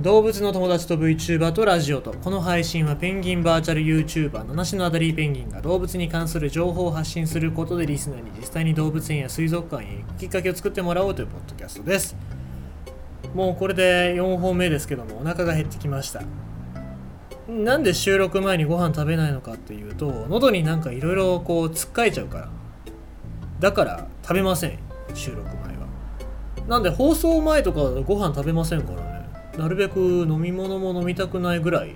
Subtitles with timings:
[0.00, 2.14] 動物の友達と VTuber とラジオと。
[2.14, 12.16] この配信はペンギンバーチャル YouTuber 七種のアダリーペンギンが動物に関する情報を発信することでリスナーに実際に動物園や水族館へ行くきっかけを作ってもらおうというポッドキャストです。
[13.34, 16.22] もうこれで4本目ですけどもお腹が減ってきました。
[17.46, 22.48] なんで収録前にご飯食べないのかっていうと喉になんかいろいろこうつっかえちゃうから。
[23.58, 24.78] だから食べません
[25.12, 25.86] 収録前は。
[26.68, 29.19] なんで放送前とかご飯食べませんからね。
[29.60, 31.94] なるべく飲み物も飲みたくないぐらい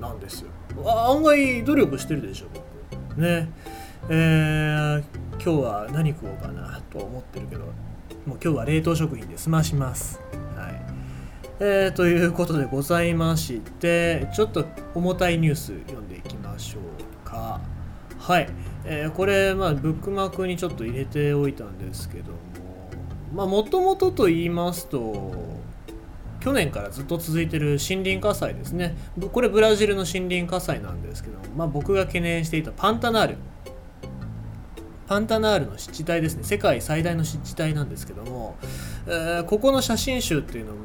[0.00, 0.50] なんですよ。
[0.84, 3.20] あ案外努力してるでしょ僕。
[3.20, 3.48] ね。
[4.08, 7.72] えー、今日は何食おうかなと思ってるけどもう
[8.26, 10.20] 今日は冷凍食品で済まします。
[10.56, 10.82] はい。
[11.60, 14.64] えー、ということでございましてちょっと
[14.96, 17.60] 重たいニュース読んでいきましょうか。
[18.18, 18.48] はい、
[18.84, 22.38] えー、これまあブックマークにちょっと入れておいたんですけども
[23.32, 25.54] まあもともとと言いますと
[26.40, 28.96] 去年からずっと続いてる森林火災ですね。
[29.32, 33.36] これブラジルの森林火災なんですけど、まあ、僕が懸念していたパンタナール。
[35.06, 36.42] パンタナールの湿地帯ですね。
[36.42, 38.56] 世界最大の湿地帯なんですけども、
[39.06, 40.78] えー、ここの写真集っていうのも、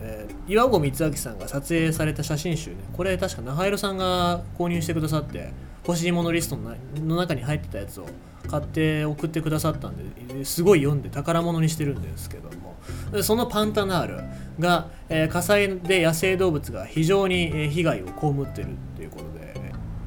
[0.00, 2.76] えー、岩合光明さんが撮影された写真集ね。
[2.94, 5.52] これ確か中弘さんが購入してくださって
[5.86, 8.06] 欲しいものリストの中に入ってたやつを
[8.46, 12.76] 買って送ってくださったんですごい読んで宝物にしてるんですけども
[13.22, 14.24] そのパンタナール
[14.58, 19.54] が、えー、火災で野生動物が非常に被害を被ってるっていうことで、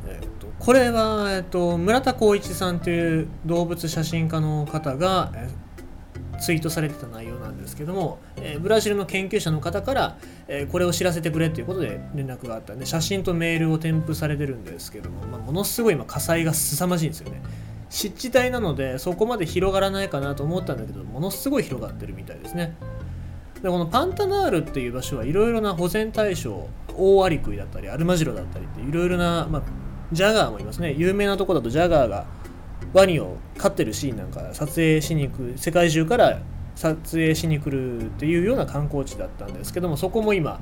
[0.07, 10.17] えーと、これは、えーと、村田光一さんという動物写真家の方が、えー、ツイートされてた内容なんですけども、えー、ブラジルの研究者の方から、
[10.47, 17.41] えこれを知らせてくれということで連絡があったんで写真とメールを添付されてるんですけども、まあ、ものすごい今火災が凄まじいんですよね。
[17.89, 22.75] 湿地帯なのでそこまで広がらないかなと思ったんだけどものすごい広がってるみたいですね。
[23.61, 29.61] でこのパンタナールっていう場所はいろいろな保全対象オオアリクイだったりアルマジロだったりっていろいろな、まあ、
[30.11, 30.93] ジャガーもいますね。
[30.93, 32.25] 有名なとこだとジャガーが
[32.93, 36.39] ワニを飼ってるシーンなんか撮影しに行く世界中から
[36.75, 40.61] 撮影しに来るっていうような観光地だったんですけどもそこも今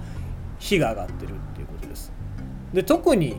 [0.58, 2.12] 火が上がってるっていうことです。
[2.74, 3.38] で特に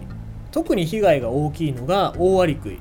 [0.50, 2.80] 特に被害が大きいのがオオアリクイ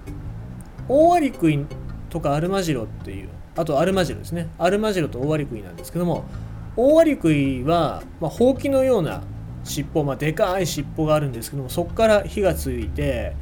[0.90, 1.66] オオアリクイ
[2.10, 4.50] とかアルマジロっていうあとアルマジロですね。
[4.60, 6.26] アルマジロとオオアリクイなんですけども
[6.76, 9.24] オオアリクイは、まあ、ほうきのような
[9.64, 13.36] 尻尾、まあ、でかい尻尾があるんですけどもそこから火がついて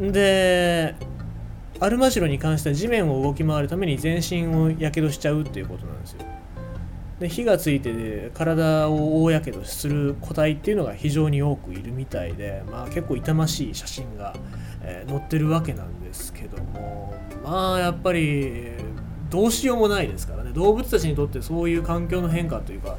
[0.00, 0.94] で
[1.80, 6.18] アルマジロに関しては地面を動き回るために全身をやけどしちゃうっていうことなんですよ。
[7.20, 14.34] で火がついて体を大やけどする個体っていうのが非常に多くいるみたいで、まあ、結構痛ましい写真が、
[14.82, 17.14] えー、載ってるわけなんですけども
[17.44, 18.72] まあやっぱり
[19.30, 20.52] どうしようもないですからね。
[20.52, 22.96] 動物たちにとってそういう環境の変化というか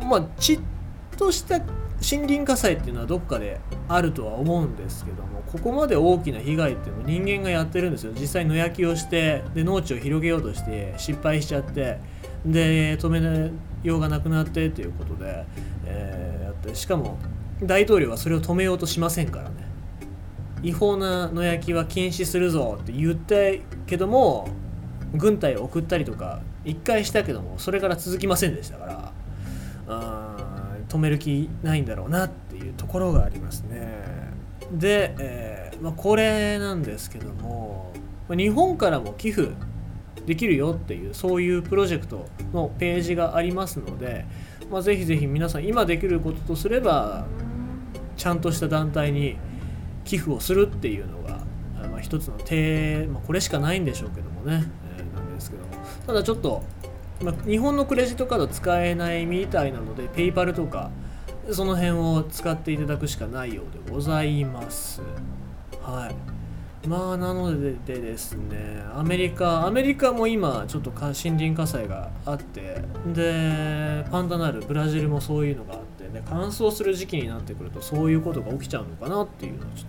[0.00, 0.60] まあちっ
[1.16, 1.60] とした
[2.00, 8.12] 森林火災っていうのはどっかであるとは思うんですけどもここまで大きな被害っていうのを人間がやってるんですよ。
[8.18, 11.98] 実際野焼きをしてで農地を広げようとして失敗しちゃって
[12.44, 13.50] で止め
[13.82, 15.44] ようがなくなってということで、
[15.86, 17.18] えー、やってしかも
[17.62, 19.66] 大統領はそれを止めようとしませんからね。
[20.62, 23.36] 違法な野焼きは禁止するぞって言った
[23.86, 24.48] けども
[25.14, 29.12] 軍隊を送ったりとか1回したけどもそれから続きませんでしたか
[29.88, 30.22] ら。
[30.22, 30.27] うん
[30.88, 34.02] 止める気ないんだろうなっていうところがありますね。
[34.72, 37.92] で、えー、まあ、これなんですけども
[38.28, 39.52] 日本からも寄付
[40.26, 44.26] できるよっていうそういうプロジェクトのページがありますので、
[44.70, 47.26] まあ、ぜひぜひ皆さん今できることとすれば
[48.16, 49.38] ちゃんとした団体に
[50.04, 51.44] 寄付をするっていうのが、
[51.88, 54.64] まあ、一つの手、まあ、これしかないんでしょうけどもね、
[54.98, 55.68] えー、なんですけども。
[56.06, 56.62] ただちょっと、
[57.22, 60.90] まあ、日本のクレジットカード使えないみたいなのでペイパルとか
[61.50, 65.02] その辺を使っていただくしかないようでございます。
[65.82, 66.38] はい。
[66.86, 72.82] まあなのででですねアメリカアメリカも今ちょっと森林火災があって
[73.12, 79.86] でパンタナールブラジルもそういうのがあってで乾燥する時期になってくるとそういうことが起きちゃうのかなっていうのはちょ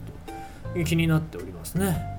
[0.73, 2.18] っと気になっておりますね。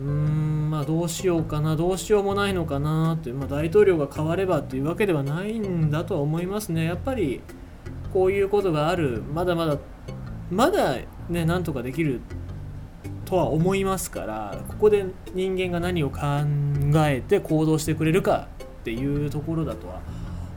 [0.00, 6.84] うーんまあどうしようかなどうしようもないのかなって、まあ、大統領が変わればっていうわけではないんだとは思いますね。
[6.84, 7.42] やっぱり
[8.12, 9.78] こういうことがあるまだまだ
[10.50, 10.96] まだ
[11.28, 12.20] ねなんとかできる
[13.24, 16.18] とは思いますからここで人間が何を考
[17.06, 18.48] えて行動してくれるか
[18.80, 20.00] っていうところだとは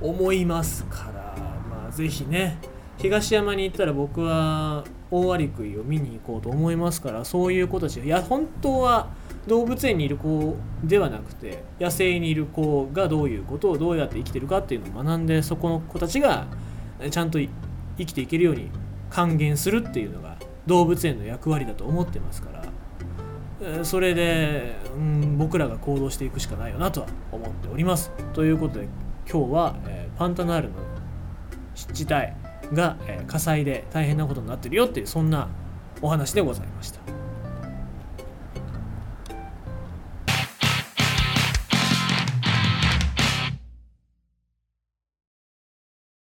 [0.01, 1.35] 思いますから
[1.69, 2.57] まあ是非ね
[2.97, 9.09] 東山に行ったら僕は大アリクイを見に行こうと思いますからそういう子たちいや本当は
[9.47, 16.47] 動物園にいる子ではなくて野生にいる子がどういうことをどうやって生きてるかっていうのを学んでそこの子たちが
[17.09, 17.49] ちゃんと生
[18.05, 18.69] きていけるように
[19.09, 22.63] 還元するっていうのが動物園の役割だと思ってますから
[23.83, 28.11] それで、うん、僕らが行動していくしかないよなとは思っております。
[28.33, 28.87] ということで
[29.29, 30.75] 今日は、えー、パンタナールの
[31.75, 32.27] 湿地帯
[32.75, 35.47] が、えー、火災で大変なことになってるよっていうそんな
[36.01, 37.22] お話でございました。